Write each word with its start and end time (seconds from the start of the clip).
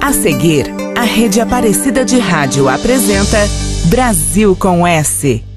A 0.00 0.14
seguir, 0.14 0.66
a 0.96 1.02
Rede 1.02 1.42
Aparecida 1.42 2.06
de 2.06 2.18
Rádio 2.18 2.70
apresenta 2.70 3.38
Brasil 3.90 4.56
com 4.56 4.86
S. 4.86 5.49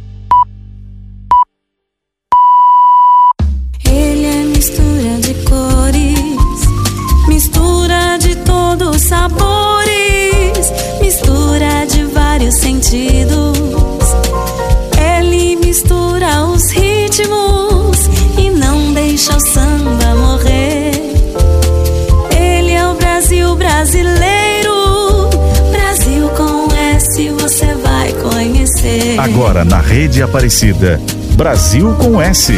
Rede 29.94 30.24
Aparecida. 30.24 31.00
Brasil 31.36 31.94
com 32.02 32.20
S. 32.20 32.52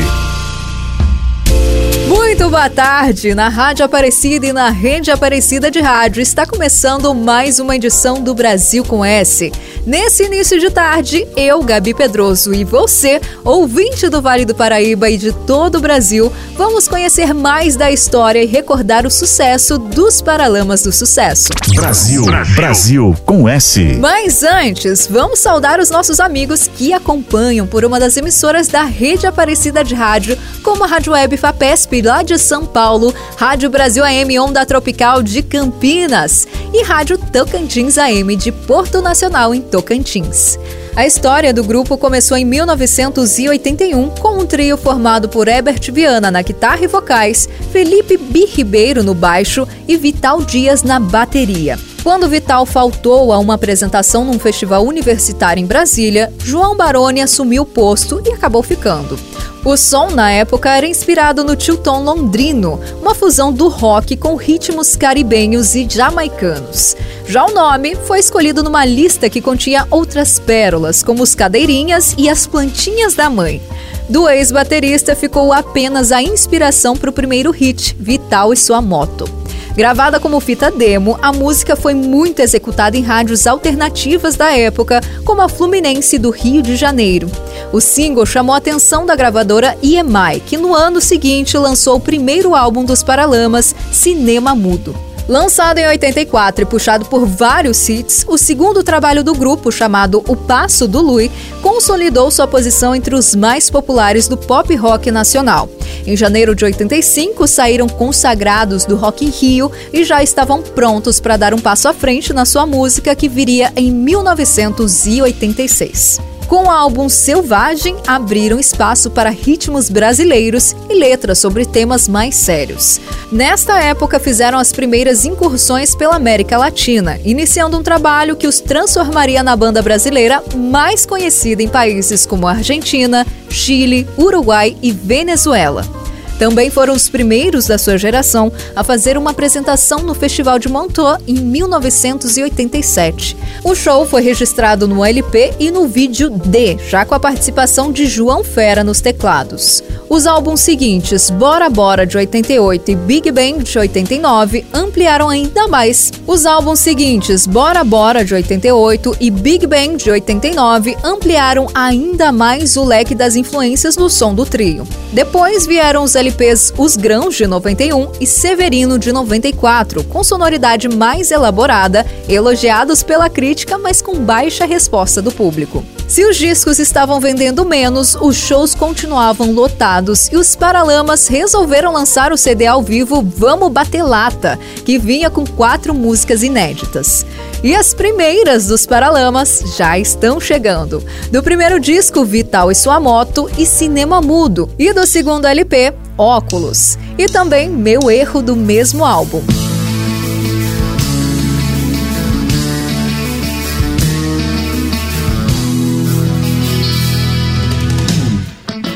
Muito 2.07 2.49
boa 2.49 2.69
tarde! 2.69 3.35
Na 3.35 3.49
Rádio 3.49 3.83
Aparecida 3.83 4.45
e 4.45 4.53
na 4.53 4.69
Rede 4.69 5.11
Aparecida 5.11 5.69
de 5.69 5.81
Rádio 5.81 6.21
está 6.21 6.45
começando 6.45 7.13
mais 7.13 7.59
uma 7.59 7.75
edição 7.75 8.21
do 8.21 8.33
Brasil 8.33 8.85
com 8.85 9.03
S. 9.03 9.51
Nesse 9.85 10.23
início 10.23 10.59
de 10.59 10.71
tarde, 10.71 11.27
eu, 11.37 11.61
Gabi 11.61 11.93
Pedroso, 11.93 12.51
e 12.55 12.63
você, 12.63 13.21
ouvinte 13.43 14.09
do 14.09 14.19
Vale 14.19 14.43
do 14.43 14.55
Paraíba 14.55 15.11
e 15.11 15.17
de 15.17 15.31
todo 15.31 15.77
o 15.77 15.79
Brasil, 15.79 16.33
vamos 16.57 16.87
conhecer 16.87 17.35
mais 17.35 17.75
da 17.75 17.91
história 17.91 18.41
e 18.41 18.47
recordar 18.47 19.05
o 19.05 19.11
sucesso 19.11 19.77
dos 19.77 20.23
Paralamas 20.23 20.81
do 20.81 20.91
Sucesso. 20.91 21.49
Brasil, 21.75 22.25
Brasil, 22.55 23.15
com 23.27 23.47
S. 23.47 23.79
Mas 23.99 24.41
antes, 24.41 25.05
vamos 25.05 25.37
saudar 25.37 25.79
os 25.79 25.91
nossos 25.91 26.19
amigos 26.19 26.67
que 26.67 26.91
acompanham 26.91 27.67
por 27.67 27.85
uma 27.85 27.99
das 27.99 28.17
emissoras 28.17 28.67
da 28.67 28.85
Rede 28.85 29.27
Aparecida 29.27 29.83
de 29.83 29.93
Rádio, 29.93 30.35
como 30.63 30.83
a 30.83 30.87
Rádio 30.87 31.13
Web 31.13 31.37
FAPESP 31.37 32.01
lá 32.01 32.23
de 32.23 32.39
São 32.39 32.65
Paulo, 32.65 33.13
Rádio 33.37 33.69
Brasil 33.69 34.03
AM 34.03 34.39
Onda 34.39 34.65
Tropical 34.65 35.21
de 35.21 35.43
Campinas 35.43 36.47
e 36.73 36.81
Rádio 36.81 37.19
Tocantins 37.31 37.99
AM 37.99 38.35
de 38.35 38.51
Porto 38.51 38.99
Nacional 38.99 39.53
em 39.53 39.61
Tocantins. 39.75 40.57
A 40.95 41.05
história 41.05 41.53
do 41.53 41.61
grupo 41.61 41.97
começou 41.97 42.37
em 42.37 42.45
1981 42.45 44.09
com 44.11 44.39
um 44.39 44.45
trio 44.45 44.77
formado 44.77 45.27
por 45.27 45.49
Herbert 45.49 45.91
Viana 45.91 46.31
na 46.31 46.41
guitarra 46.41 46.85
e 46.85 46.87
vocais, 46.87 47.49
Felipe 47.73 48.15
B. 48.15 48.45
Ribeiro 48.45 49.03
no 49.03 49.13
baixo 49.13 49.67
e 49.85 49.97
Vital 49.97 50.41
Dias 50.41 50.81
na 50.81 50.97
bateria. 50.97 51.77
Quando 52.05 52.29
Vital 52.29 52.67
faltou 52.67 53.33
a 53.33 53.39
uma 53.39 53.55
apresentação 53.55 54.23
num 54.23 54.37
festival 54.37 54.85
universitário 54.85 55.59
em 55.59 55.65
Brasília, 55.65 56.31
João 56.37 56.77
Baroni 56.77 57.19
assumiu 57.19 57.63
o 57.63 57.65
posto 57.65 58.21
e 58.23 58.31
acabou 58.31 58.61
ficando. 58.61 59.17
O 59.65 59.75
som 59.75 60.11
na 60.11 60.29
época 60.29 60.69
era 60.69 60.85
inspirado 60.85 61.43
no 61.43 61.55
Tilton 61.55 62.03
londrino, 62.03 62.79
uma 63.01 63.15
fusão 63.15 63.51
do 63.51 63.69
rock 63.69 64.15
com 64.15 64.35
ritmos 64.35 64.95
caribenhos 64.95 65.73
e 65.73 65.87
jamaicanos. 65.89 66.95
Já 67.27 67.43
o 67.43 67.51
nome 67.51 67.95
foi 67.95 68.19
escolhido 68.19 68.61
numa 68.61 68.85
lista 68.85 69.27
que 69.27 69.41
continha 69.41 69.87
outras 69.89 70.37
pérolas, 70.37 71.01
como 71.01 71.23
os 71.23 71.33
cadeirinhas 71.33 72.13
e 72.19 72.29
as 72.29 72.45
plantinhas 72.45 73.15
da 73.15 73.31
mãe. 73.31 73.59
Do 74.07 74.29
ex-baterista 74.29 75.15
ficou 75.15 75.51
apenas 75.51 76.11
a 76.11 76.21
inspiração 76.21 76.95
para 76.95 77.09
o 77.09 77.13
primeiro 77.13 77.49
hit, 77.49 77.97
Vital 77.99 78.53
e 78.53 78.57
sua 78.57 78.79
moto. 78.79 79.27
Gravada 79.75 80.21
como 80.21 80.39
fita 80.39 80.71
demo, 80.71 81.19
a 81.21 81.33
música 81.33 81.75
foi 81.75 81.93
muito 81.93 82.39
executada 82.39 82.95
em 82.95 83.01
rádios 83.01 83.45
alternativas 83.45 84.37
da 84.37 84.55
época, 84.55 85.01
como 85.25 85.41
a 85.41 85.49
Fluminense 85.49 86.17
do 86.17 86.29
Rio 86.29 86.61
de 86.61 86.77
Janeiro. 86.77 87.29
O 87.73 87.81
single 87.81 88.25
chamou 88.25 88.55
a 88.55 88.57
atenção 88.57 89.05
da 89.05 89.17
gravadora 89.17 89.77
EMI, 89.83 90.39
que 90.45 90.55
no 90.55 90.73
ano 90.73 91.01
seguinte 91.01 91.57
lançou 91.57 91.97
o 91.97 91.99
primeiro 91.99 92.55
álbum 92.55 92.85
dos 92.85 93.03
Paralamas, 93.03 93.75
Cinema 93.91 94.55
Mudo. 94.55 94.95
Lançado 95.27 95.79
em 95.79 95.87
84 95.87 96.61
e 96.61 96.65
puxado 96.65 97.05
por 97.05 97.25
vários 97.25 97.89
hits, 97.89 98.23
o 98.27 98.37
segundo 98.37 98.83
trabalho 98.83 99.23
do 99.23 99.33
grupo, 99.33 99.71
chamado 99.71 100.23
O 100.27 100.35
Passo 100.35 100.87
do 100.87 101.01
Lui, 101.01 101.31
consolidou 101.63 102.29
sua 102.29 102.47
posição 102.47 102.95
entre 102.95 103.15
os 103.15 103.35
mais 103.35 103.69
populares 103.69 104.27
do 104.27 104.37
pop 104.37 104.73
rock 104.75 105.09
nacional. 105.11 105.67
Em 106.05 106.15
janeiro 106.15 106.53
de 106.53 106.63
85, 106.65 107.47
saíram 107.47 107.89
consagrados 107.89 108.85
do 108.85 108.95
Rock 108.95 109.25
in 109.25 109.29
Rio 109.29 109.71
e 109.91 110.03
já 110.03 110.21
estavam 110.21 110.61
prontos 110.61 111.19
para 111.19 111.37
dar 111.37 111.51
um 111.53 111.59
passo 111.59 111.87
à 111.87 111.93
frente 111.93 112.31
na 112.31 112.45
sua 112.45 112.67
música 112.67 113.15
que 113.15 113.27
viria 113.27 113.73
em 113.75 113.91
1986. 113.91 116.34
Com 116.47 116.65
o 116.65 116.69
álbum 116.69 117.09
Selvagem, 117.09 117.95
abriram 118.05 118.59
espaço 118.59 119.09
para 119.09 119.31
ritmos 119.31 119.89
brasileiros 119.89 120.75
e 120.87 120.93
letras 120.93 121.39
sobre 121.39 121.65
temas 121.65 122.07
mais 122.07 122.35
sérios. 122.35 123.01
Nesta 123.31 123.79
época, 123.79 124.19
fizeram 124.19 124.59
as 124.59 124.71
primeiras 124.71 125.25
incursões 125.25 125.95
pela 125.95 126.15
América 126.15 126.57
Latina, 126.57 127.19
iniciando 127.25 127.77
um 127.77 127.83
trabalho 127.83 128.35
que 128.35 128.47
os 128.47 128.59
transformaria 128.59 129.41
na 129.41 129.55
banda 129.55 129.81
brasileira 129.81 130.43
mais 130.55 131.05
conhecida 131.05 131.63
em 131.63 131.67
países 131.67 132.25
como 132.27 132.47
Argentina, 132.47 133.25
Chile, 133.49 134.07
Uruguai 134.15 134.77
e 134.83 134.91
Venezuela. 134.91 136.04
Também 136.37 136.69
foram 136.69 136.93
os 136.93 137.09
primeiros 137.09 137.67
da 137.67 137.77
sua 137.77 137.97
geração 137.97 138.51
a 138.75 138.83
fazer 138.83 139.17
uma 139.17 139.31
apresentação 139.31 139.99
no 139.99 140.13
Festival 140.13 140.59
de 140.59 140.67
Montreux 140.67 141.17
em 141.27 141.35
1987. 141.35 143.37
O 143.63 143.73
show 143.73 144.05
foi 144.05 144.21
registrado 144.21 144.87
no 144.87 145.03
LP 145.03 145.53
e 145.59 145.71
no 145.71 145.87
vídeo 145.87 146.29
D, 146.29 146.77
já 146.89 147.05
com 147.05 147.15
a 147.15 147.19
participação 147.19 147.91
de 147.91 148.05
João 148.05 148.43
Fera 148.43 148.83
nos 148.83 149.01
teclados. 149.01 149.83
Os 150.09 150.27
álbuns 150.27 150.59
seguintes, 150.59 151.29
Bora 151.29 151.69
Bora 151.69 152.05
de 152.05 152.17
88 152.17 152.91
e 152.91 152.95
Big 152.95 153.31
Bang 153.31 153.63
de 153.63 153.79
89, 153.79 154.65
ampliaram 154.73 155.29
ainda 155.29 155.67
mais. 155.67 156.11
Os 156.27 156.45
álbuns 156.45 156.79
seguintes, 156.79 157.47
Bora 157.47 157.83
Bora 157.83 158.23
de 158.23 158.33
88 158.33 159.17
e 159.19 159.31
Big 159.31 159.65
Bang 159.65 159.95
de 159.95 160.11
89, 160.11 160.97
ampliaram 161.03 161.67
ainda 161.73 162.31
mais 162.31 162.77
o 162.77 162.83
leque 162.83 163.15
das 163.15 163.35
influências 163.35 163.97
no 163.97 164.09
som 164.09 164.33
do 164.33 164.45
trio. 164.45 164.87
Depois 165.11 165.65
vieram 165.65 166.03
os 166.03 166.15
LPs 166.25 166.73
Os 166.75 166.97
Grãos 166.97 167.35
de 167.35 167.45
91 167.45 168.13
e 168.19 168.25
Severino 168.25 168.97
de 168.97 169.11
94, 169.11 170.03
com 170.05 170.23
sonoridade 170.23 170.89
mais 170.89 171.29
elaborada, 171.29 172.03
elogiados 172.27 173.03
pela 173.03 173.29
crítica, 173.29 173.77
mas 173.77 174.01
com 174.01 174.15
baixa 174.15 174.65
resposta 174.65 175.21
do 175.21 175.31
público. 175.31 175.85
Se 176.07 176.25
os 176.25 176.35
discos 176.35 176.79
estavam 176.79 177.19
vendendo 177.19 177.63
menos, 177.63 178.15
os 178.15 178.35
shows 178.35 178.73
continuavam 178.73 179.51
lotados 179.51 180.27
e 180.31 180.35
os 180.35 180.55
Paralamas 180.55 181.27
resolveram 181.27 181.93
lançar 181.93 182.31
o 182.31 182.37
CD 182.37 182.65
ao 182.65 182.81
vivo 182.81 183.21
Vamos 183.21 183.71
Bater 183.71 184.03
Lata, 184.03 184.57
que 184.83 184.97
vinha 184.97 185.29
com 185.29 185.45
quatro 185.45 185.93
músicas 185.93 186.41
inéditas. 186.41 187.25
E 187.63 187.75
as 187.75 187.93
primeiras 187.93 188.67
dos 188.67 188.85
Paralamas 188.85 189.63
já 189.77 189.97
estão 189.97 190.39
chegando. 190.39 191.03
Do 191.31 191.43
primeiro 191.43 191.79
disco, 191.79 192.25
Vital 192.25 192.71
e 192.71 192.75
Sua 192.75 192.99
Moto 192.99 193.49
e 193.57 193.65
Cinema 193.65 194.21
Mudo. 194.21 194.69
E 194.77 194.93
do 194.93 195.05
segundo 195.07 195.45
LP, 195.45 195.93
Óculos. 196.17 196.97
E 197.17 197.25
também 197.25 197.69
Meu 197.69 198.09
Erro 198.09 198.41
do 198.41 198.55
mesmo 198.55 199.03
álbum. 199.03 199.41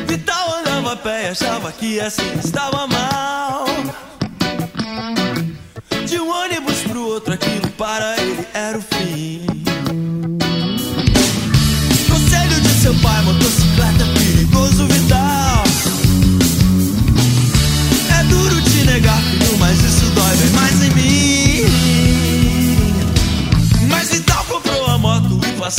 Vital 0.08 0.56
andava 0.60 0.96
pé 0.96 1.30
achava 1.30 1.72
que 1.72 2.00
assim 2.00 2.24
estava 2.44 2.88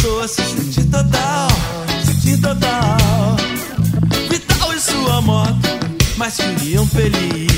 moto 0.01 0.07
e 0.07 0.07
passou 0.07 0.21
a 0.23 0.29
se 0.29 0.43
sentir 0.43 0.85
total, 0.87 1.49
sentir 2.05 2.39
total. 2.41 3.37
Vital 4.31 4.73
e 4.75 4.81
sua 4.81 5.21
moto, 5.21 5.69
mas 6.17 6.37
queriam 6.37 6.87
feliz. 6.87 7.51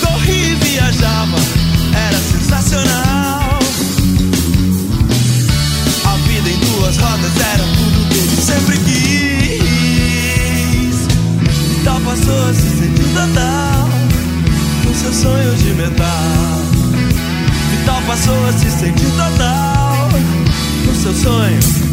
Corria 0.00 0.48
e 0.48 0.54
viajava, 0.56 1.38
era 2.08 2.18
sensacional. 2.18 3.58
A 6.04 6.16
vida 6.28 6.50
em 6.50 6.58
duas 6.58 6.96
rodas 6.96 7.36
era 7.52 7.64
tudo 7.64 8.08
que 8.08 8.18
ele 8.18 8.36
sempre 8.42 8.78
quis. 8.78 9.64
Vital 11.78 12.00
passou 12.00 12.48
a 12.48 12.54
se 12.54 12.70
sentir 12.78 13.08
total, 13.14 13.88
com 14.84 14.94
seu 14.94 15.12
sonho 15.12 15.56
de 15.56 15.74
metal. 15.74 16.63
Passou 18.14 18.46
a 18.46 18.52
se 18.52 18.70
sentir 18.70 19.10
total 19.16 20.08
no 20.86 20.94
seu 20.94 21.12
sonho. 21.12 21.83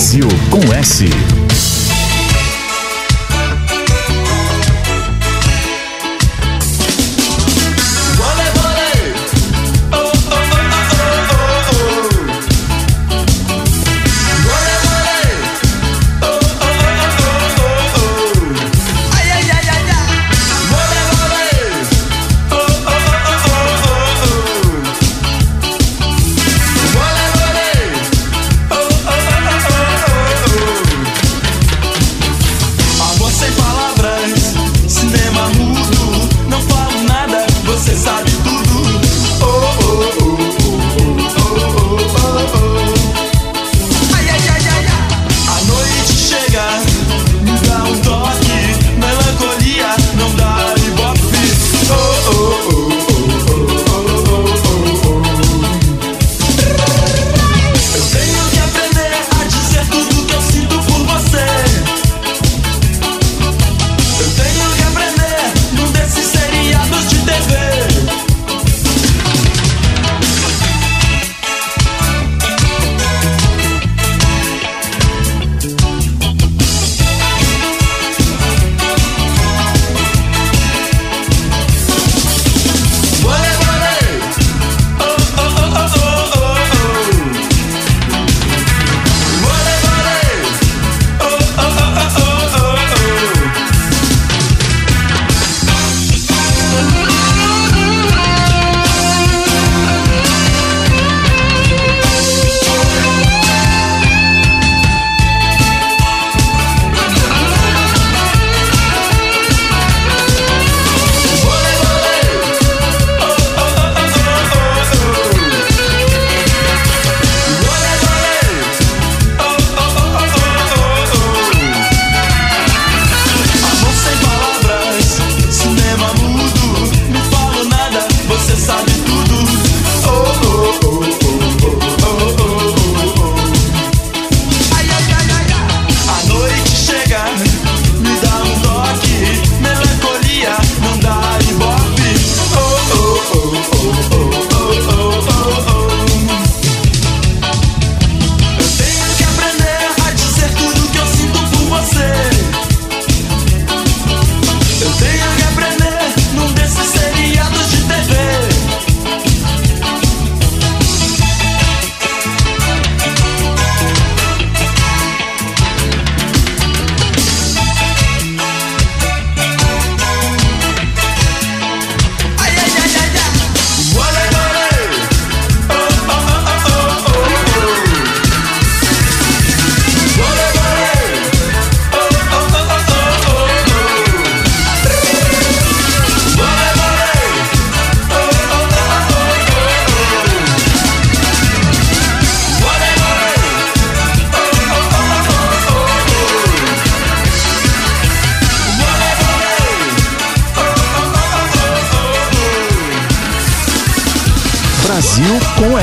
Brasil 0.00 0.26
com 0.50 0.72
S. 0.72 1.29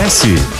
com 0.08 0.57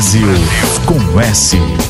Brasil 0.00 0.26
com 0.86 1.20
S. 1.20 1.89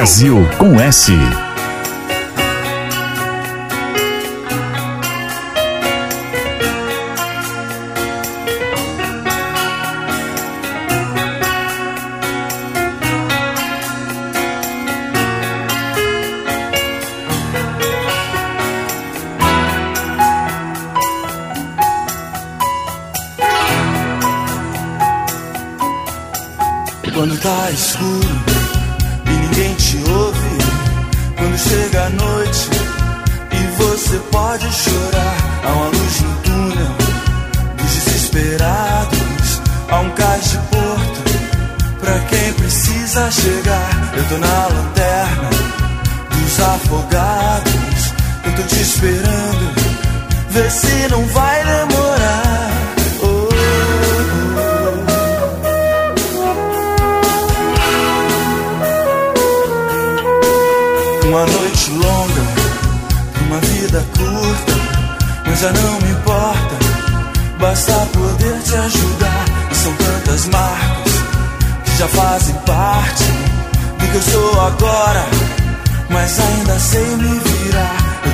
Brasil 0.00 0.48
com 0.56 0.80
S. 0.80 1.49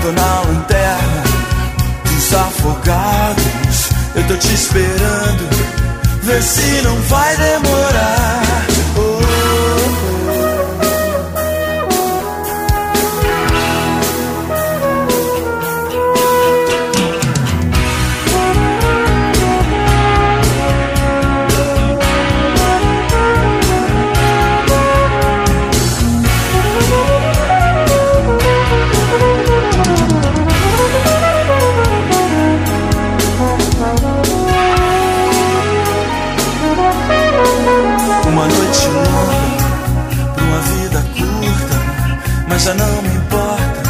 brilhando 0.07 0.13
na 0.13 0.41
lanterna 0.41 1.23
dos 2.05 2.35
afogados. 2.35 3.91
Eu 4.15 4.27
tô 4.27 4.37
te 4.37 4.55
esperando, 4.55 5.49
vê 6.23 6.43
se 6.43 6.83
não 6.83 6.97
vai 7.03 7.37
demorar. 7.37 8.46
distância 42.67 42.75
não 42.75 43.03
me 43.03 43.17
importa, 43.17 43.83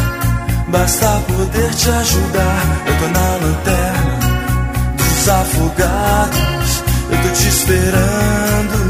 basta 0.67 1.21
poder 1.27 1.69
te 1.71 1.89
ajudar. 1.89 2.83
Eu 2.85 2.97
tô 2.99 3.07
na 3.07 3.29
lanterna 3.45 4.19
dos 4.97 5.29
afogados, 5.29 6.83
eu 7.09 7.21
tô 7.21 7.29
te 7.29 7.47
esperando. 7.47 8.86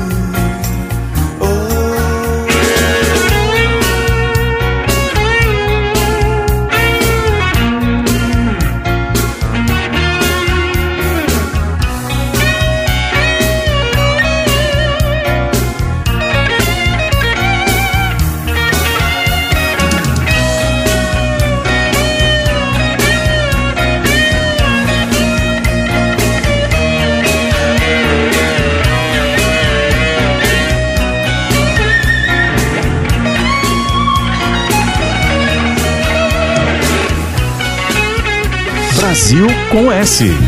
Brasil 39.17 39.47
com 39.71 39.91
S. 39.91 40.46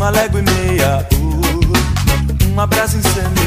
uma 0.00 0.08
légua 0.08 0.40
e 0.40 0.42
meia, 0.42 1.06
uh, 1.12 2.46
uma 2.48 2.66
brasa 2.66 2.96
incendeia, 2.96 3.39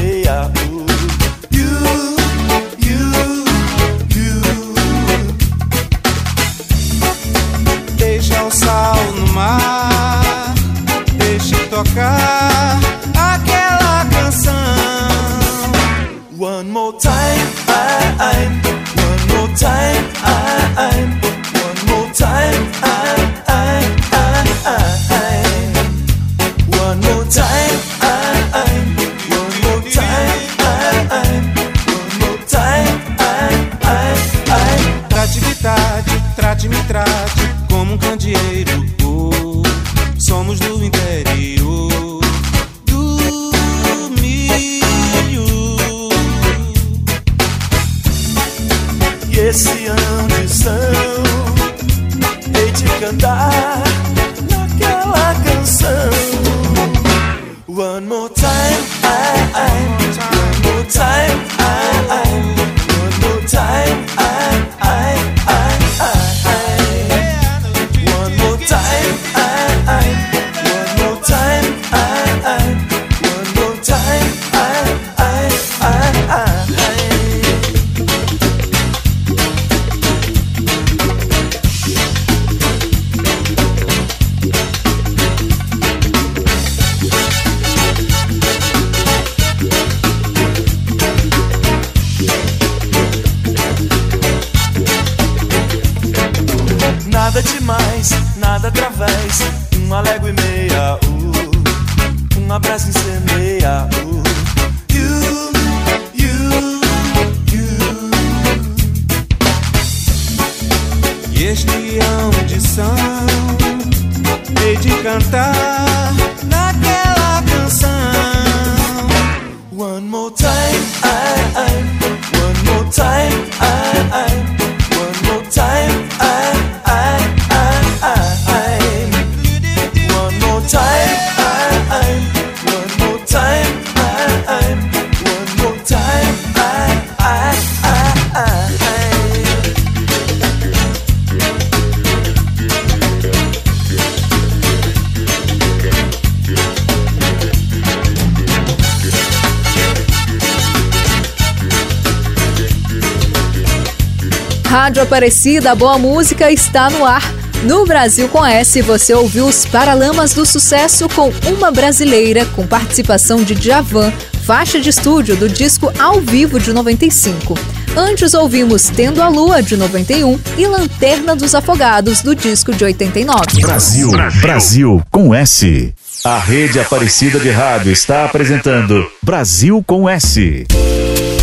Aparecida, 155.04 155.70
a 155.70 155.74
boa 155.74 155.98
música 155.98 156.50
está 156.50 156.88
no 156.88 157.04
ar. 157.04 157.22
No 157.62 157.84
Brasil 157.84 158.28
com 158.28 158.44
S, 158.44 158.80
você 158.82 159.14
ouviu 159.14 159.46
os 159.46 159.64
Paralamas 159.66 160.32
do 160.32 160.44
Sucesso 160.46 161.08
com 161.10 161.30
Uma 161.46 161.70
Brasileira, 161.70 162.44
com 162.46 162.66
participação 162.66 163.42
de 163.42 163.54
Djavan, 163.54 164.10
faixa 164.44 164.80
de 164.80 164.88
estúdio 164.88 165.36
do 165.36 165.48
disco 165.48 165.92
Ao 165.98 166.20
Vivo 166.20 166.58
de 166.58 166.72
95. 166.72 167.54
Antes 167.96 168.34
ouvimos 168.34 168.88
Tendo 168.88 169.22
a 169.22 169.28
Lua 169.28 169.62
de 169.62 169.76
91 169.76 170.40
e 170.56 170.66
Lanterna 170.66 171.36
dos 171.36 171.54
Afogados 171.54 172.22
do 172.22 172.34
disco 172.34 172.72
de 172.72 172.84
89. 172.84 173.60
Brasil, 173.60 174.10
Brasil 174.40 175.02
com 175.10 175.34
S. 175.34 175.94
A 176.24 176.38
rede 176.38 176.80
Aparecida 176.80 177.38
de 177.38 177.50
Rádio 177.50 177.92
está 177.92 178.24
apresentando 178.24 179.06
Brasil 179.22 179.84
com 179.86 180.08
S. 180.08 180.66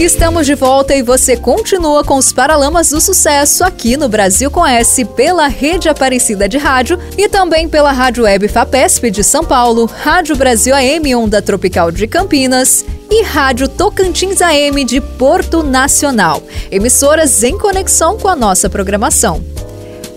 Estamos 0.01 0.47
de 0.47 0.55
volta 0.55 0.95
e 0.95 1.03
você 1.03 1.37
continua 1.37 2.03
com 2.03 2.15
os 2.15 2.33
Paralamas 2.33 2.89
do 2.89 2.99
Sucesso 2.99 3.63
aqui 3.63 3.95
no 3.95 4.09
Brasil 4.09 4.49
com 4.49 4.65
S 4.65 5.05
pela 5.05 5.45
Rede 5.45 5.87
Aparecida 5.87 6.49
de 6.49 6.57
Rádio 6.57 6.97
e 7.15 7.29
também 7.29 7.69
pela 7.69 7.91
Rádio 7.91 8.23
Web 8.23 8.47
Fapesp 8.47 9.11
de 9.11 9.23
São 9.23 9.43
Paulo, 9.43 9.85
Rádio 9.85 10.35
Brasil 10.35 10.73
AM 10.73 11.13
Onda 11.13 11.39
Tropical 11.39 11.91
de 11.91 12.07
Campinas 12.07 12.83
e 13.11 13.21
Rádio 13.21 13.67
Tocantins 13.67 14.41
AM 14.41 14.83
de 14.83 14.99
Porto 14.99 15.61
Nacional, 15.61 16.41
emissoras 16.71 17.43
em 17.43 17.55
conexão 17.55 18.17
com 18.17 18.27
a 18.27 18.35
nossa 18.35 18.67
programação. 18.67 19.39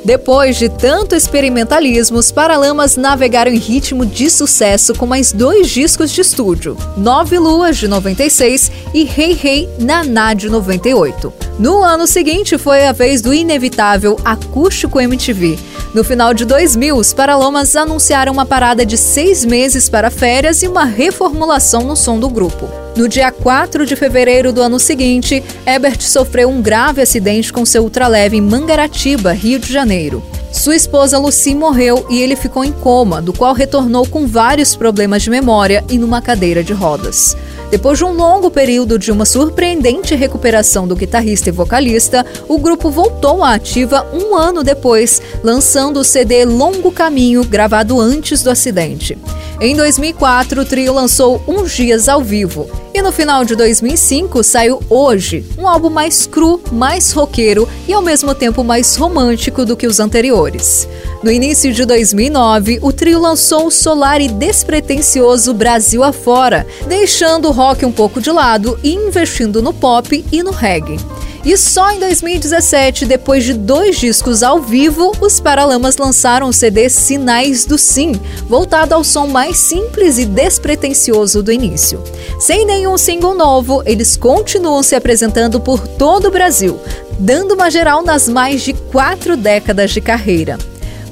Depois 0.05 0.59
de 0.59 0.69
tanto 0.69 1.15
experimentalismo, 1.15 2.19
os 2.19 2.31
Paralamas 2.31 2.95
navegaram 2.95 3.51
em 3.51 3.57
ritmo 3.57 4.05
de 4.05 4.29
sucesso 4.29 4.95
com 4.95 5.07
mais 5.07 5.33
dois 5.33 5.71
discos 5.71 6.13
de 6.13 6.21
estúdio, 6.21 6.77
Nove 6.95 7.39
Luas 7.39 7.79
de 7.79 7.89
96 7.89 8.71
e 8.93 9.03
Hey 9.03 9.39
Hey 9.43 9.69
Naná 9.79 10.35
de 10.35 10.51
98. 10.51 11.33
No 11.59 11.83
ano 11.83 12.07
seguinte 12.07 12.59
foi 12.59 12.87
a 12.87 12.93
vez 12.93 13.23
do 13.23 13.33
inevitável 13.33 14.19
Acústico 14.23 15.01
MTV. 15.01 15.59
No 15.95 16.05
final 16.05 16.35
de 16.35 16.45
2000, 16.45 16.97
os 16.97 17.15
Paralamas 17.15 17.75
anunciaram 17.75 18.33
uma 18.33 18.45
parada 18.45 18.85
de 18.85 18.99
seis 18.99 19.43
meses 19.43 19.89
para 19.89 20.11
férias 20.11 20.63
e 20.63 20.69
uma 20.69 20.85
reformulação 20.85 21.83
no 21.83 21.97
som 21.97 22.19
do 22.19 22.29
grupo. 22.29 22.84
No 22.97 23.09
dia 23.09 23.33
4 23.33 23.85
de 23.85 23.97
fevereiro 23.97 24.53
do 24.53 24.63
ano 24.63 24.79
seguinte, 24.79 25.43
Ebert 25.67 26.01
sofreu 26.01 26.49
um 26.49 26.63
grave 26.63 27.03
acidente 27.03 27.53
com 27.53 27.67
seu 27.67 27.83
ultraleve 27.83 28.37
em 28.37 28.41
Mangaratiba, 28.41 29.33
Rio 29.33 29.59
de 29.59 29.73
Janeiro. 29.73 30.23
Sua 30.53 30.77
esposa 30.77 31.19
Lucy 31.19 31.57
morreu 31.57 32.07
e 32.09 32.23
ele 32.23 32.37
ficou 32.37 32.65
em 32.65 32.71
coma, 32.71 33.21
do 33.21 33.33
qual 33.33 33.53
retornou 33.53 34.07
com 34.07 34.29
vários 34.29 34.77
problemas 34.77 35.25
de 35.25 35.29
memória 35.29 35.85
e 35.91 35.99
numa 35.99 36.23
cadeira 36.23 36.63
de 36.63 36.73
rodas. 36.73 37.37
Depois 37.69 37.99
de 37.99 38.05
um 38.05 38.13
longo 38.13 38.49
período 38.49 38.97
de 38.97 39.11
uma 39.11 39.25
surpreendente 39.25 40.15
recuperação 40.15 40.87
do 40.87 40.95
guitarrista 40.95 41.49
e 41.49 41.53
vocalista, 41.53 42.25
o 42.47 42.59
grupo 42.59 42.91
voltou 42.91 43.43
à 43.43 43.55
ativa 43.55 44.07
um 44.13 44.37
ano 44.37 44.63
depois, 44.63 45.21
lançando 45.43 45.99
o 45.99 46.05
CD 46.05 46.45
Longo 46.45 46.93
Caminho, 46.93 47.43
gravado 47.43 48.01
antes 48.01 48.41
do 48.41 48.51
acidente. 48.51 49.19
Em 49.61 49.75
2004, 49.75 50.61
o 50.61 50.65
trio 50.65 50.95
lançou 50.95 51.43
Uns 51.49 51.73
Dias 51.73 52.09
ao 52.09 52.23
Vivo. 52.23 52.84
E 52.95 53.03
no 53.03 53.11
final 53.11 53.45
de 53.45 53.57
2005 53.57 54.45
saiu 54.45 54.81
Hoje, 54.89 55.45
um 55.59 55.67
álbum 55.67 55.91
mais 55.91 56.29
cru, 56.29 56.61
mais 56.71 57.11
roqueiro 57.11 57.69
e 57.89 57.93
ao 57.93 58.01
mesmo 58.01 58.33
tempo 58.37 58.63
mais 58.63 58.95
romântico 58.95 59.65
do 59.65 59.77
que 59.77 59.89
os 59.89 59.99
anteriores. 59.99 60.89
No 61.21 61.29
início 61.29 61.73
de 61.73 61.85
2009, 61.85 62.79
o 62.81 62.93
trio 62.93 63.21
lançou 63.21 63.67
o 63.67 63.71
solar 63.71 64.21
e 64.21 64.29
despretensioso 64.29 65.53
Brasil 65.53 66.05
Afora, 66.05 66.65
deixando 66.87 67.49
o 67.49 67.51
rock 67.51 67.85
um 67.85 67.91
pouco 67.91 68.21
de 68.21 68.31
lado 68.31 68.79
e 68.81 68.95
investindo 68.95 69.61
no 69.61 69.75
pop 69.75 70.25
e 70.31 70.43
no 70.45 70.53
reggae. 70.53 70.97
E 71.45 71.59
só 71.59 71.93
em 71.93 71.99
2017, 71.99 73.05
depois 73.05 73.45
de 73.45 73.53
dois 73.53 73.99
discos 73.99 74.43
ao 74.43 74.63
vivo, 74.63 75.13
os 75.21 75.41
Paralamas 75.41 75.99
lançaram 75.99 76.49
o 76.49 76.53
CD 76.55 76.89
Sinais 76.89 77.67
do 77.67 77.77
Sim, 77.77 78.19
voltado 78.49 78.95
ao 78.95 79.05
som 79.05 79.27
mais 79.27 79.59
simples 79.59 80.17
e 80.17 80.25
despretensioso 80.25 81.43
do 81.43 81.53
início. 81.53 82.03
Sem 82.41 82.65
nenhum 82.65 82.97
single 82.97 83.35
novo, 83.35 83.83
eles 83.85 84.17
continuam 84.17 84.83
se 84.83 84.95
apresentando 84.95 85.61
por 85.61 85.87
todo 85.87 86.29
o 86.29 86.31
Brasil, 86.31 86.81
dando 87.19 87.53
uma 87.53 87.71
geral 87.71 88.03
nas 88.03 88.27
mais 88.27 88.63
de 88.63 88.73
quatro 88.73 89.37
décadas 89.37 89.91
de 89.91 90.01
carreira. 90.01 90.57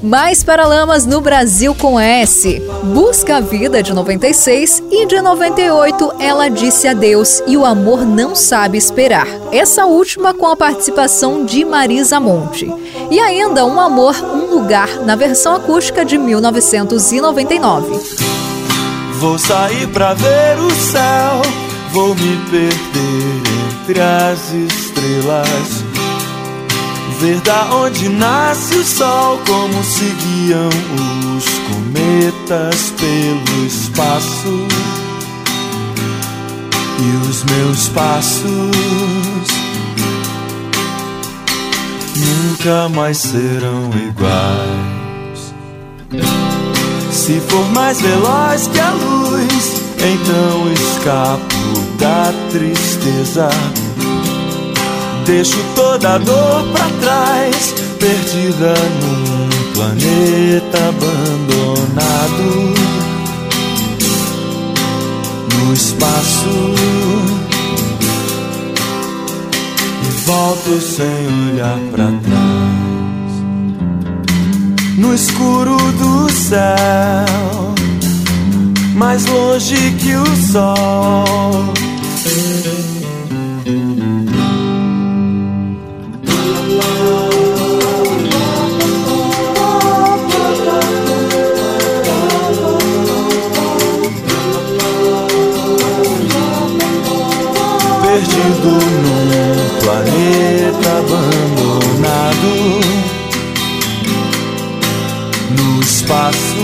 Mais 0.03 0.43
Paralamas 0.43 1.05
no 1.05 1.21
Brasil 1.21 1.73
com 1.73 1.97
S. 1.97 2.61
Busca 2.93 3.37
a 3.37 3.39
Vida 3.39 3.81
de 3.81 3.93
96 3.93 4.83
e 4.91 5.05
de 5.05 5.21
98 5.21 6.15
Ela 6.19 6.49
Disse 6.49 6.89
Adeus 6.89 7.41
e 7.47 7.55
O 7.55 7.63
Amor 7.63 8.05
Não 8.05 8.35
Sabe 8.35 8.77
Esperar. 8.77 9.25
Essa 9.49 9.85
última 9.85 10.33
com 10.33 10.45
a 10.45 10.57
participação 10.57 11.45
de 11.45 11.63
Marisa 11.63 12.19
Monte. 12.19 12.69
E 13.09 13.17
ainda 13.17 13.65
Um 13.65 13.79
Amor, 13.79 14.13
Um 14.21 14.53
Lugar 14.53 14.89
na 15.05 15.15
versão 15.15 15.55
acústica 15.55 16.03
de 16.03 16.17
1999. 16.17 17.97
Vou 19.21 19.39
sair 19.39 19.87
pra 19.87 20.13
ver 20.13 20.59
o 20.59 20.69
céu, 20.69 21.41
vou 21.93 22.13
me 22.13 22.37
perder 22.51 23.41
entre 23.87 24.01
as 24.01 24.51
estrelas 24.51 25.92
ver 27.23 27.39
da 27.39 27.73
onde 27.73 28.09
nasce 28.09 28.75
o 28.75 28.83
sol, 28.83 29.39
como 29.47 29.81
se 29.81 30.03
guiam 30.03 30.67
os 31.37 31.45
cometas 31.69 32.93
pelo 32.99 33.65
espaço. 33.65 34.67
E 36.99 37.29
os 37.29 37.43
meus 37.45 37.87
passos 37.89 38.43
nunca 42.17 42.89
mais 42.89 43.17
serão 43.19 43.89
iguais. 44.05 45.53
Se 47.09 47.39
for 47.47 47.65
mais 47.71 48.01
veloz 48.01 48.67
que 48.67 48.79
a 48.81 48.91
luz, 48.91 49.81
então 49.97 50.73
escapo 50.73 51.55
da 51.97 52.33
tristeza 52.51 53.49
Deixo 55.25 55.57
toda 55.73 56.15
a 56.15 56.17
dor 56.17 56.63
pra 56.73 56.85
trás, 57.01 57.73
perdida 57.97 58.73
num 59.01 59.49
planeta 59.73 60.77
abandonado. 60.89 62.73
No 65.55 65.73
espaço, 65.73 66.75
e 70.01 70.25
volto 70.25 70.81
sem 70.81 71.51
olhar 71.51 71.79
pra 71.91 72.05
trás. 72.05 72.63
No 74.97 75.13
escuro 75.13 75.77
do 75.93 76.29
céu, 76.29 77.73
mais 78.93 79.25
longe 79.25 79.91
que 79.99 80.15
o 80.15 80.25
sol 80.51 81.73
perdido 98.33 98.69
num 98.69 99.79
planeta 99.79 100.89
abandonado 100.99 102.53
no 105.51 105.81
espaço. 105.81 106.63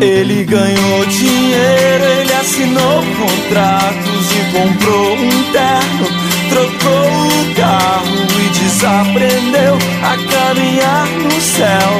Ele 0.00 0.44
ganhou 0.44 1.06
dinheiro, 1.06 2.04
ele 2.20 2.32
assinou 2.32 3.02
contratos 3.18 4.26
e 4.32 4.40
comprou 4.56 5.14
um 5.14 5.52
terno, 5.52 6.06
trocou 6.48 7.08
o 7.26 7.54
carro 7.56 8.26
e 8.38 8.58
desaprendeu 8.58 9.76
a 10.02 10.16
caminhar 10.32 11.08
no 11.08 11.40
céu. 11.40 11.90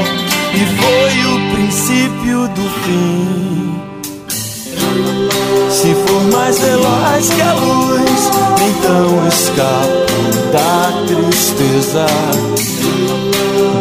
E 0.54 0.64
foi 0.80 1.14
o 1.26 1.52
princípio 1.52 2.48
do 2.48 2.70
fim. 2.84 3.67
Se 5.70 5.94
for 5.94 6.22
mais 6.32 6.58
veloz 6.58 7.28
que 7.30 7.40
a 7.40 7.52
luz, 7.54 8.30
então 8.68 9.28
escapo 9.28 10.08
da 10.52 10.92
tristeza. 11.06 12.06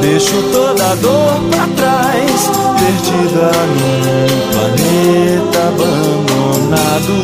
Deixo 0.01 0.41
toda 0.51 0.91
a 0.91 0.95
dor 0.95 1.39
pra 1.49 1.67
trás, 1.75 2.49
perdida 2.79 3.51
num 3.75 4.27
planeta 4.51 5.59
abandonado. 5.69 7.17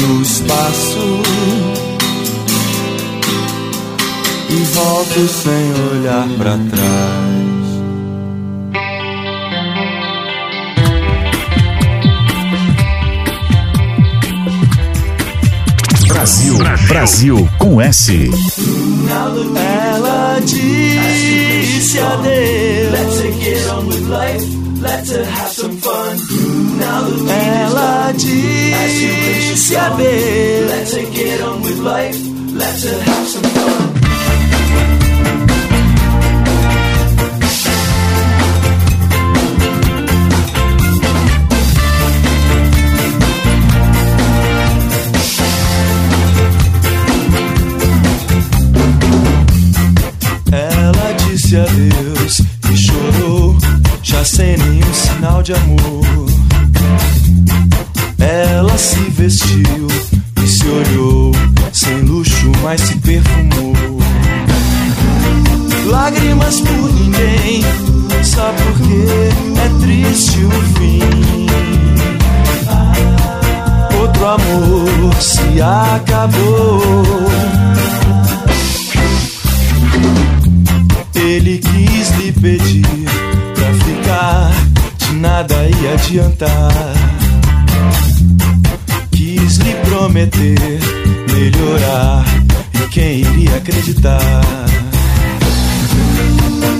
No 0.00 0.22
espaço, 0.22 1.22
e 4.48 4.56
volto 4.74 5.28
sem 5.28 5.64
olhar 5.92 6.28
pra 6.38 6.56
trás. 6.70 7.47
Brasil, 16.28 16.58
Brasil 16.88 17.48
com 17.58 17.80
S. 17.80 18.10
Ela 19.56 20.38
disse 20.40 21.98
adeus. 21.98 22.92
Let's 22.92 23.22
get 23.38 23.66
on 23.68 23.86
with 23.86 24.06
life. 24.10 24.44
Let's 24.78 25.10
have 25.10 25.50
some 25.50 25.78
fun. 25.78 26.18
Ela 27.30 28.12
disse 28.12 29.74
adeus. 29.74 30.68
Let's 30.68 30.94
get 31.12 31.40
on 31.40 31.62
with 31.62 31.78
life. 31.78 32.18
Let's 32.52 32.84
have 32.84 33.26
some 33.26 33.44
fun. 33.44 33.57
Adeus 51.60 52.40
e 52.72 52.76
chorou, 52.76 53.56
já 54.02 54.24
sem 54.24 54.56
nenhum 54.56 54.94
sinal 54.94 55.42
de 55.42 55.52
amor. 55.52 56.28
Ela 58.18 58.76
se 58.76 59.00
vestiu 59.10 59.88
e 60.42 60.46
se 60.46 60.66
olhou 60.66 61.28
mas 62.68 62.80
se 62.82 62.98
perfumou. 62.98 63.74
Lágrimas 65.86 66.60
por 66.60 66.92
ninguém, 66.92 67.62
só 68.22 68.52
porque 68.52 69.58
é 69.58 69.80
triste 69.80 70.44
o 70.44 70.50
fim. 70.50 71.46
Outro 73.98 74.26
amor 74.26 75.14
se 75.18 75.62
acabou. 75.62 77.28
Ele 81.20 81.58
quis 81.58 82.10
lhe 82.18 82.32
pedir 82.32 82.86
pra 83.54 83.72
ficar, 83.84 84.50
de 84.98 85.12
nada 85.14 85.54
ia 85.82 85.94
adiantar. 85.94 86.72
Quis 89.10 89.56
lhe 89.56 89.74
prometer 89.84 90.78
melhorar, 91.32 92.24
e 92.72 92.88
quem 92.88 93.20
iria 93.20 93.56
acreditar? 93.56 94.20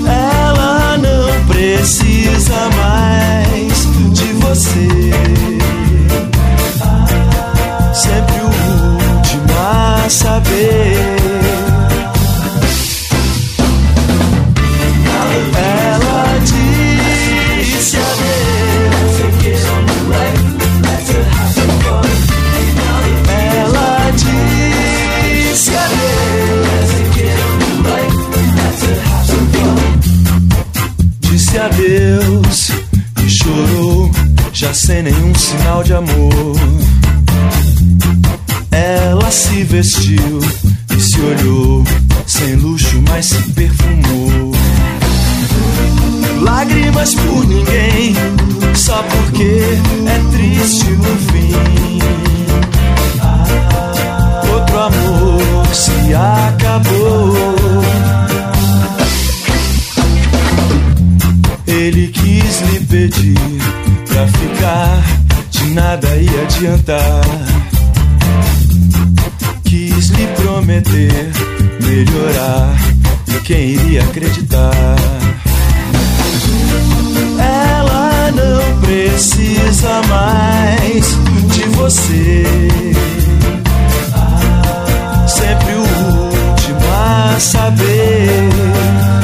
Ela 0.07 0.97
não 0.97 1.45
precisa 1.45 2.69
mais 2.77 3.87
de 4.17 4.33
você. 4.33 4.87
Sempre 7.93 8.35
o 8.39 8.45
último 8.45 9.53
a 9.59 10.09
saber. 10.09 11.48
Adeus 32.09 32.71
e 33.23 33.29
chorou, 33.29 34.11
já 34.51 34.73
sem 34.73 35.03
nenhum 35.03 35.33
sinal 35.35 35.83
de 35.83 35.93
amor. 35.93 36.55
Ela 38.71 39.29
se 39.31 39.63
vestiu 39.63 40.39
e 40.95 40.99
se 40.99 41.19
olhou, 41.19 41.83
sem 42.25 42.55
luxo, 42.55 43.01
mas 43.07 43.27
se 43.27 43.41
perfumou. 43.51 44.51
Lágrimas 46.41 47.13
por 47.15 47.45
ninguém, 47.45 48.15
só 48.73 49.03
porque 49.03 49.61
é 50.07 50.31
triste 50.31 50.91
o 50.91 51.31
fim. 51.31 51.99
Outro 54.51 54.79
amor 54.79 55.67
se 55.73 56.13
acabou. 56.15 57.58
Pedir 62.89 63.37
pra 64.07 64.27
ficar, 64.27 65.03
de 65.51 65.73
nada 65.73 66.07
ia 66.15 66.41
adiantar. 66.41 67.21
Quis 69.63 70.09
lhe 70.09 70.27
prometer 70.35 71.31
melhorar, 71.83 72.75
e 73.27 73.39
quem 73.41 73.69
iria 73.69 74.03
acreditar? 74.03 74.95
Ela 77.39 78.31
não 78.31 78.81
precisa 78.81 80.01
mais 80.09 81.05
de 81.53 81.63
você. 81.69 82.43
Sempre 85.27 85.73
o 85.73 85.81
último 85.81 86.79
a 86.91 87.39
saber. 87.39 89.18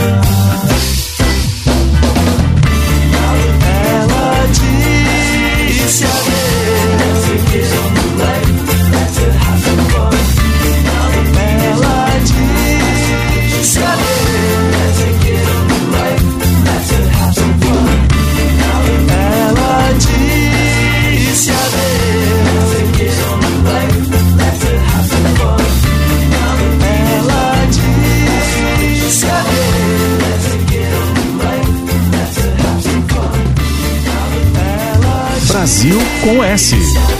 Brasil 35.85 35.99
com 36.23 36.43
S. 36.43 37.14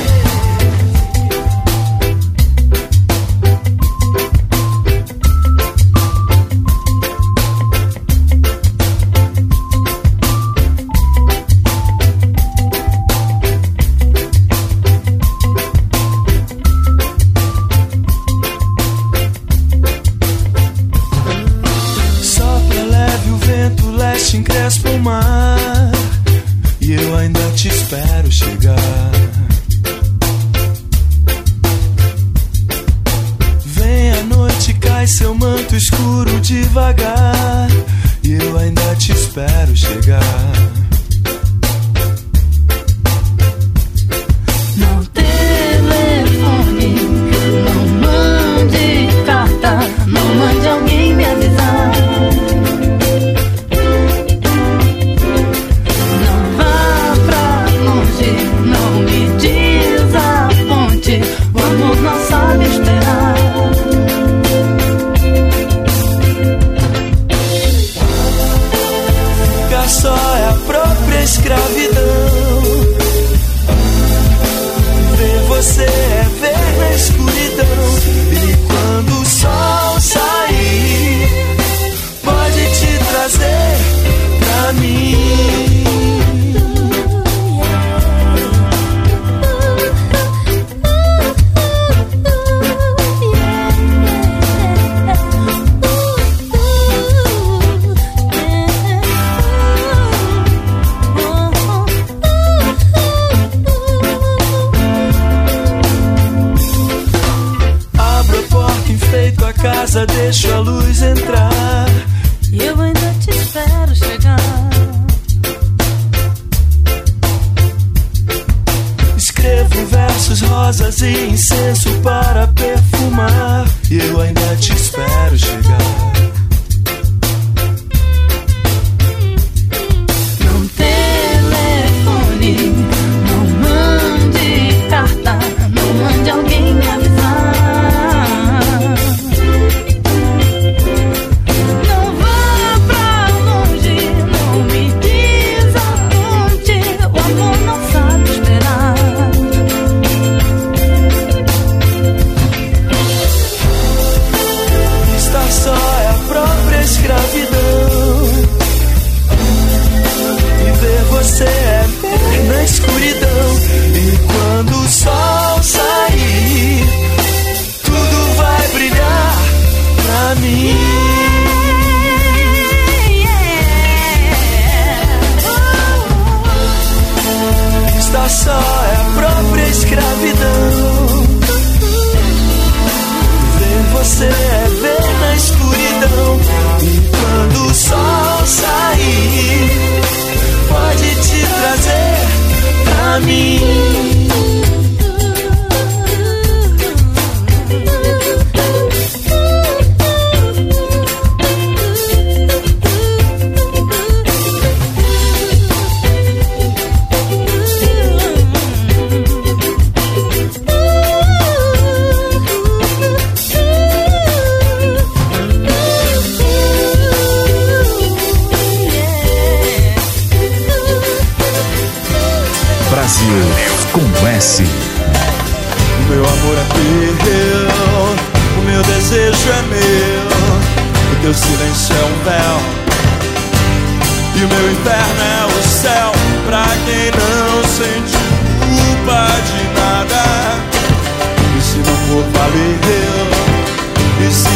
espero 39.16 39.76
chegar 39.76 40.84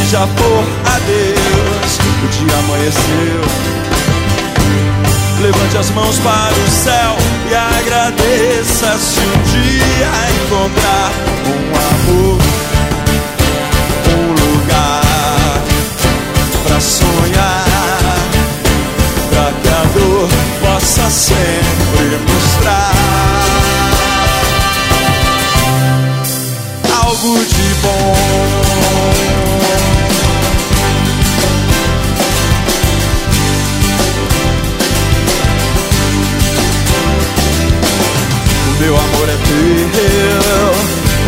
se 0.10 0.14
já 0.14 0.26
for 0.26 0.64
adeus, 0.96 2.00
o 2.24 2.28
dia 2.30 2.58
amanheceu. 2.60 3.42
Levante 5.42 5.78
as 5.78 5.92
mãos 5.92 6.18
para 6.20 6.54
o 6.54 6.70
céu 6.70 7.16
e 7.50 7.56
agradeça 7.56 8.98
se 8.98 9.20
um 9.20 9.44
dia 9.44 10.10
encontrar 10.46 11.12
um 11.46 11.62
amor, 11.90 12.40
um 14.10 14.32
lugar 14.34 15.62
pra 16.64 16.80
sonhar, 16.80 17.66
pra 19.30 19.52
que 19.62 19.70
a 19.70 19.84
dor 19.94 20.30
possa 20.62 21.10
sempre 21.10 22.20
mostrar 22.28 22.94
algo 27.00 27.46
de 27.46 27.74
bom. 27.82 28.69
Teu, 39.50 40.72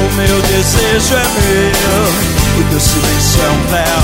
o 0.05 0.13
meu 0.15 0.41
desejo 0.43 1.15
é 1.15 1.23
meu, 1.41 2.03
o 2.59 2.63
teu 2.69 2.79
silêncio 2.79 3.41
é 3.41 3.49
um 3.49 3.61
véu, 3.67 4.03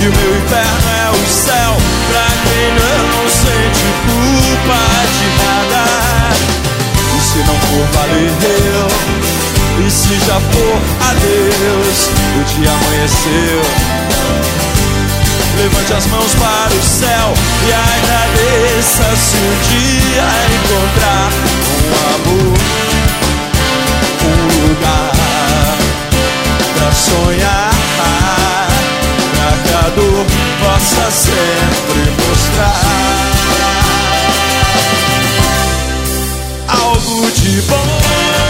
e 0.00 0.08
o 0.08 0.12
meu 0.12 0.36
inferno 0.36 0.88
é 0.90 1.10
o 1.10 1.26
céu, 1.28 1.76
pra 2.08 2.26
quem 2.44 2.66
não 2.74 3.28
sente 3.28 3.86
culpa 4.06 4.80
de 5.16 5.26
nada. 5.44 5.84
E 7.16 7.20
se 7.20 7.38
não 7.38 7.56
for 7.60 7.86
valeu, 7.92 8.88
e 9.86 9.90
se 9.90 10.14
já 10.26 10.38
for 10.40 10.76
adeus, 11.10 11.98
o 12.36 12.44
dia 12.44 12.70
amanheceu. 12.72 13.60
Levante 15.60 15.92
as 15.92 16.06
mãos 16.06 16.34
para 16.36 16.74
o 16.74 16.82
céu 16.82 17.34
e 17.68 17.70
agradeça 17.70 19.04
se 19.14 19.36
um 19.36 19.54
dia 19.68 20.24
encontrar 20.56 21.28
um 21.76 21.92
amor, 22.14 22.58
um 24.24 24.68
lugar 24.68 25.12
pra 26.74 26.90
sonhar, 26.92 27.70
pra 29.36 29.50
que 29.62 29.72
a 29.74 29.90
dor 29.90 30.24
possa 30.64 31.10
sempre 31.10 32.02
mostrar 32.26 32.80
algo 36.68 37.30
de 37.32 37.60
bom. 37.68 38.49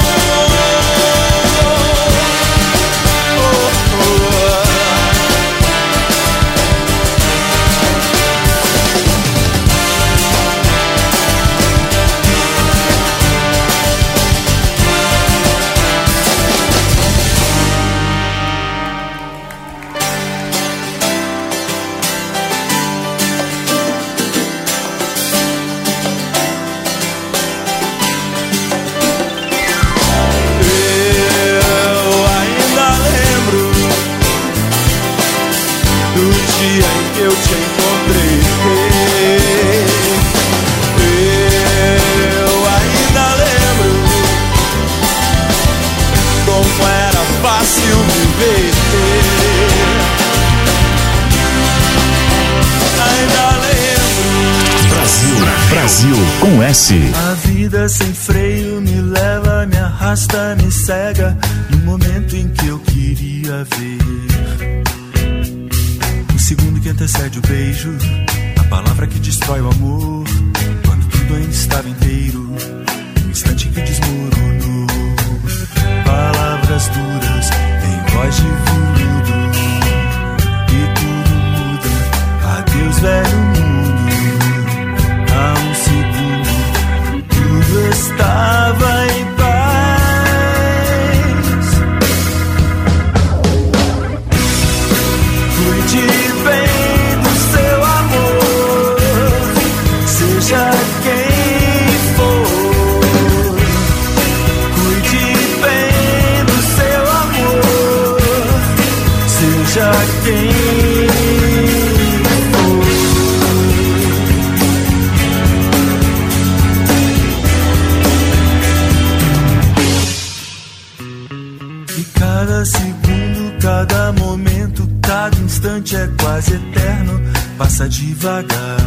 Cada 122.41 122.65
segundo, 122.65 123.59
cada 123.61 124.13
momento, 124.13 124.89
cada 125.03 125.37
instante 125.41 125.95
é 125.95 126.09
quase 126.23 126.55
eterno. 126.55 127.21
Passa 127.59 127.87
devagar. 127.87 128.79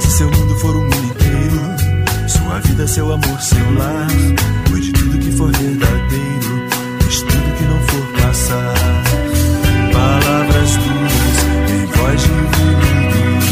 Se 0.00 0.10
seu 0.12 0.30
mundo 0.30 0.56
for 0.60 0.74
o 0.74 0.80
mundo 0.80 0.96
inteiro, 0.96 1.60
sua 2.26 2.58
vida, 2.60 2.88
seu 2.88 3.12
amor, 3.12 3.38
seu 3.38 3.74
lar. 3.74 4.06
Cuide 4.70 4.92
tudo 4.92 5.18
que 5.18 5.30
for 5.32 5.52
verdadeiro, 5.52 6.68
diz 7.06 7.20
tudo 7.20 7.56
que 7.58 7.64
não 7.64 7.80
for 7.82 8.06
passar. 8.22 8.74
Palavras 9.92 10.70
duras 10.76 11.38
em 11.68 11.84
voz 11.84 12.22
de 12.22 12.28
virilho. 12.56 13.44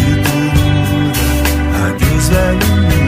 E 0.00 0.10
dura, 0.24 1.86
adeus, 1.86 2.28
velho. 2.30 3.03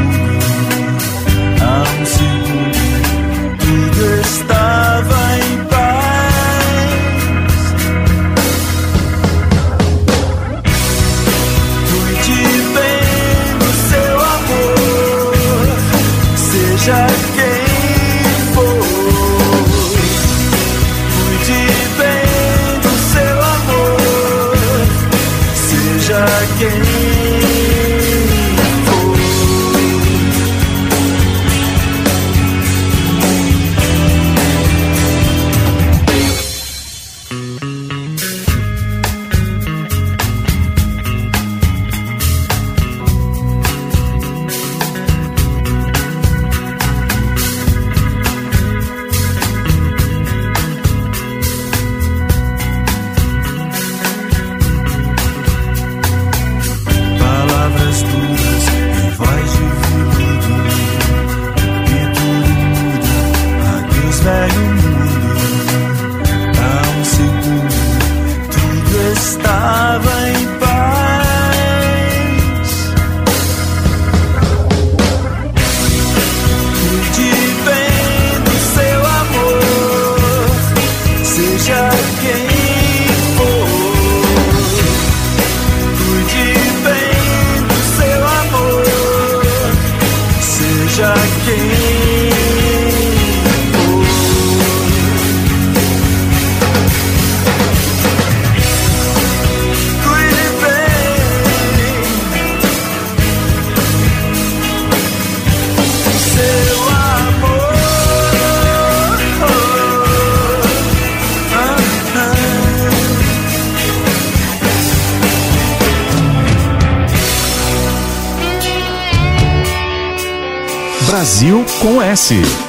Com 122.17 122.66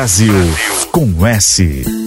Brasil 0.00 0.32
com 0.92 1.26
S. 1.26 1.99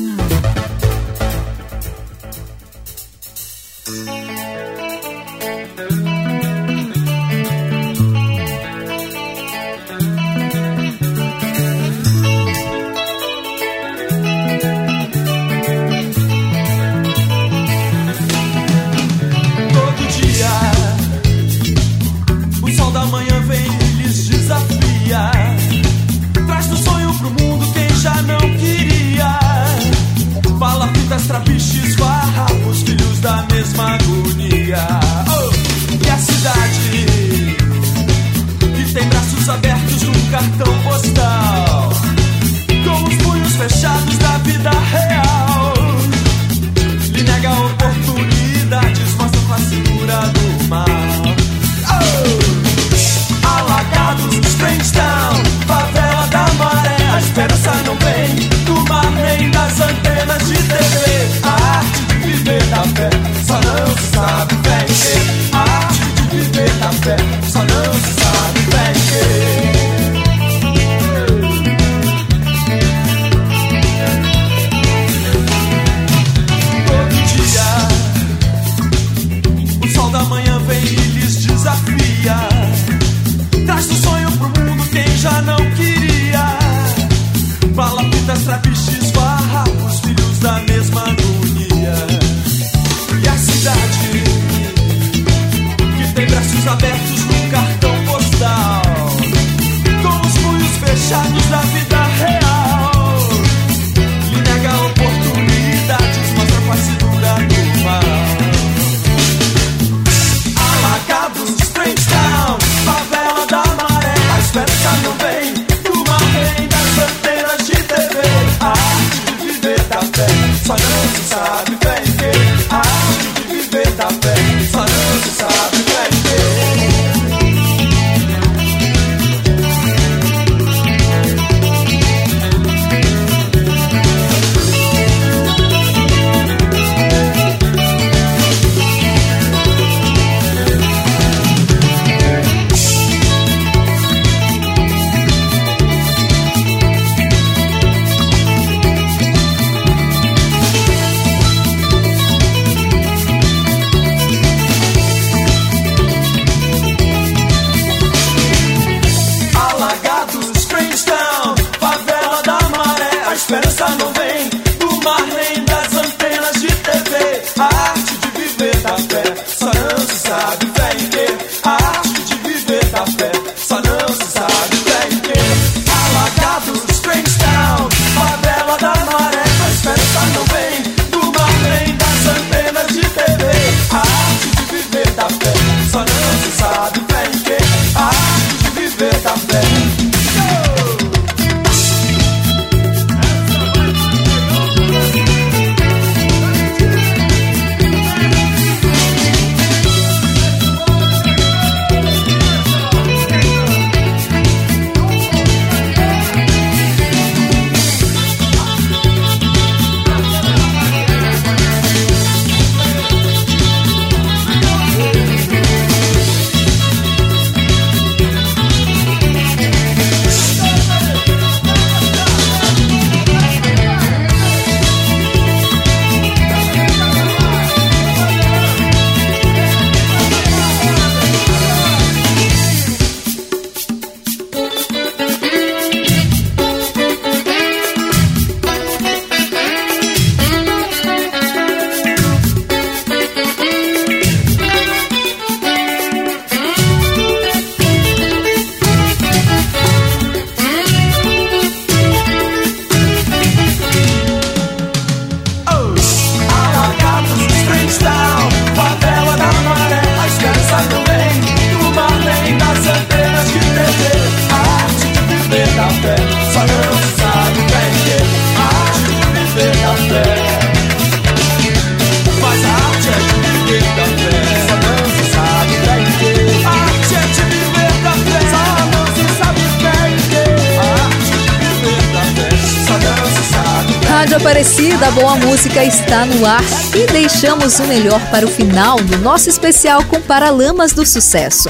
Aparecida, 284.93 285.11
boa 285.11 285.35
música 285.37 285.83
está 285.83 286.25
no 286.25 286.45
ar 286.45 286.61
e 286.95 287.07
deixamos 287.11 287.79
o 287.79 287.83
melhor 287.85 288.21
para 288.29 288.45
o 288.45 288.49
final 288.49 289.01
do 289.01 289.17
nosso 289.17 289.49
especial 289.49 290.05
com 290.05 290.21
Paralamas 290.21 290.93
do 290.93 291.03
Sucesso. 291.05 291.69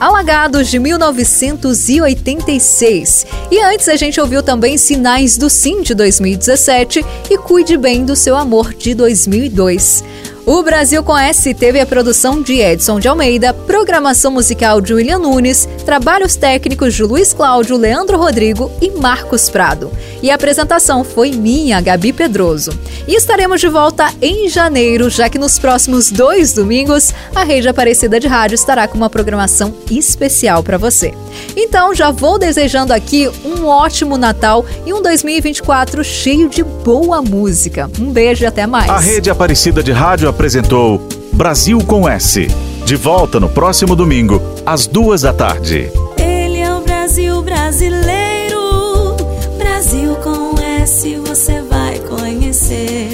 Alagados 0.00 0.68
de 0.68 0.78
1986. 0.78 3.26
E 3.50 3.60
antes 3.60 3.88
a 3.88 3.96
gente 3.96 4.20
ouviu 4.20 4.42
também 4.42 4.78
Sinais 4.78 5.36
do 5.36 5.50
Sim 5.50 5.82
de 5.82 5.92
2017 5.94 7.04
e 7.30 7.38
Cuide 7.38 7.76
Bem 7.76 8.06
do 8.06 8.16
Seu 8.16 8.34
Amor 8.36 8.72
de 8.72 8.94
2002. 8.94 10.02
O 10.44 10.60
Brasil 10.60 11.04
com 11.04 11.16
S 11.16 11.54
teve 11.54 11.78
a 11.78 11.86
produção 11.86 12.42
de 12.42 12.54
Edson 12.60 12.98
de 12.98 13.06
Almeida, 13.06 13.54
programação 13.54 14.32
musical 14.32 14.80
de 14.80 14.92
William 14.92 15.20
Nunes, 15.20 15.68
trabalhos 15.86 16.34
técnicos 16.34 16.94
de 16.94 17.04
Luiz 17.04 17.32
Cláudio, 17.32 17.76
Leandro 17.76 18.18
Rodrigo 18.18 18.68
e 18.80 18.90
Marcos 18.90 19.48
Prado. 19.48 19.92
E 20.20 20.32
a 20.32 20.34
apresentação 20.34 21.04
foi 21.04 21.30
minha, 21.30 21.80
Gabi 21.80 22.12
Pedroso. 22.12 22.72
E 23.06 23.14
estaremos 23.14 23.60
de 23.60 23.68
volta 23.68 24.12
em 24.20 24.48
janeiro, 24.48 25.08
já 25.08 25.28
que 25.28 25.38
nos 25.38 25.60
próximos 25.60 26.10
dois 26.10 26.52
domingos 26.52 27.14
a 27.36 27.44
Rede 27.44 27.68
Aparecida 27.68 28.18
de 28.18 28.26
Rádio 28.26 28.56
estará 28.56 28.88
com 28.88 28.96
uma 28.96 29.10
programação 29.10 29.72
especial 29.92 30.60
para 30.64 30.76
você. 30.76 31.14
Então 31.56 31.94
já 31.94 32.10
vou 32.10 32.36
desejando 32.36 32.92
aqui 32.92 33.30
um 33.44 33.66
ótimo 33.66 34.18
Natal 34.18 34.66
e 34.84 34.92
um 34.92 35.00
2024 35.00 36.02
cheio 36.02 36.48
de 36.48 36.64
boa 36.64 37.22
música. 37.22 37.88
Um 38.00 38.12
beijo 38.12 38.42
e 38.42 38.46
até 38.46 38.66
mais. 38.66 38.90
A 38.90 38.98
Rede 38.98 39.30
Aparecida 39.30 39.82
de 39.82 39.92
Rádio 39.92 40.31
apresentou 40.32 41.06
Brasil 41.32 41.78
com 41.86 42.08
S. 42.08 42.48
De 42.84 42.96
volta 42.96 43.38
no 43.38 43.48
próximo 43.48 43.94
domingo, 43.94 44.42
às 44.66 44.86
duas 44.86 45.22
da 45.22 45.32
tarde. 45.32 45.90
Ele 46.18 46.58
é 46.58 46.74
o 46.74 46.80
Brasil 46.80 47.40
brasileiro. 47.42 49.14
Brasil 49.58 50.16
com 50.16 50.58
S 50.60 51.16
você 51.26 51.62
vai 51.62 51.98
conhecer. 52.00 53.11